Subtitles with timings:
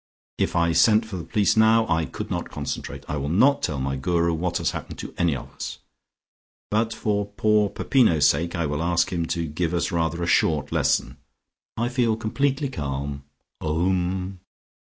[0.39, 3.05] If I sent for the police now I could not concentrate.
[3.07, 5.77] I will not tell my Guru what has happened to any of us,
[6.71, 10.71] but for poor Peppino's sake I will ask him to give us rather a short
[10.71, 11.17] lesson.
[11.77, 13.25] I feel completely calm.
[13.61, 14.39] Om."